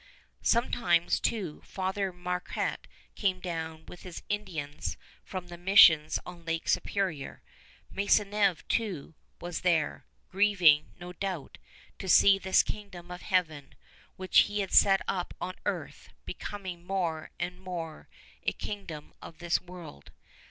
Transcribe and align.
Sometimes, 0.41 1.19
too, 1.19 1.61
Father 1.63 2.11
Marquette 2.11 2.87
came 3.13 3.39
down 3.39 3.85
with 3.85 4.01
his 4.01 4.23
Indians 4.29 4.97
from 5.23 5.45
the 5.45 5.59
missions 5.59 6.17
on 6.25 6.43
Lake 6.43 6.67
Superior. 6.67 7.43
Maisonneuve, 7.91 8.67
too, 8.67 9.13
was 9.39 9.61
there, 9.61 10.07
grieving, 10.27 10.91
no 10.99 11.13
doubt, 11.13 11.59
to 11.99 12.09
see 12.09 12.39
this 12.39 12.63
Kingdom 12.63 13.11
of 13.11 13.21
Heaven, 13.21 13.75
which 14.15 14.39
he 14.39 14.61
had 14.61 14.71
set 14.73 15.01
up 15.07 15.35
on 15.39 15.53
earth, 15.67 16.09
becoming 16.25 16.83
more 16.83 17.29
and 17.39 17.59
more 17.61 18.09
a 18.41 18.53
kingdom 18.53 19.13
of 19.21 19.37
this 19.37 19.61
world. 19.61 20.09